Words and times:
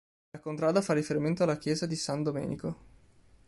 La 0.31 0.39
contrada 0.41 0.81
fa 0.81 0.93
riferimento 0.93 1.43
alla 1.43 1.59
chiesa 1.59 1.85
di 1.85 1.95
San 1.95 2.23
Domenico. 2.23 2.75